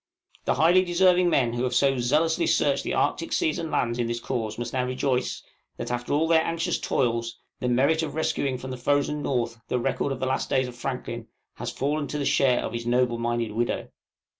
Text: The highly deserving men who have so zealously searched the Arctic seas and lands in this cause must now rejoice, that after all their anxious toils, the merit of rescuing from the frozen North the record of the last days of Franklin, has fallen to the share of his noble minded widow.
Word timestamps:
The 0.45 0.55
highly 0.55 0.83
deserving 0.83 1.29
men 1.29 1.53
who 1.53 1.61
have 1.61 1.75
so 1.75 1.99
zealously 1.99 2.47
searched 2.47 2.83
the 2.83 2.95
Arctic 2.95 3.31
seas 3.31 3.59
and 3.59 3.69
lands 3.69 3.99
in 3.99 4.07
this 4.07 4.19
cause 4.19 4.57
must 4.57 4.73
now 4.73 4.83
rejoice, 4.83 5.43
that 5.77 5.91
after 5.91 6.11
all 6.11 6.27
their 6.27 6.41
anxious 6.43 6.79
toils, 6.79 7.37
the 7.59 7.69
merit 7.69 8.01
of 8.01 8.15
rescuing 8.15 8.57
from 8.57 8.71
the 8.71 8.77
frozen 8.77 9.21
North 9.21 9.61
the 9.67 9.77
record 9.77 10.11
of 10.11 10.19
the 10.19 10.25
last 10.25 10.49
days 10.49 10.67
of 10.67 10.75
Franklin, 10.75 11.27
has 11.57 11.69
fallen 11.69 12.07
to 12.07 12.17
the 12.17 12.25
share 12.25 12.61
of 12.65 12.73
his 12.73 12.87
noble 12.87 13.19
minded 13.19 13.51
widow. 13.51 13.89